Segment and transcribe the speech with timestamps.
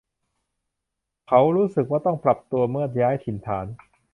[1.27, 3.65] เขารู้สึกว่าต้องปรับตัวเมื่อย้ายถิ่นฐาน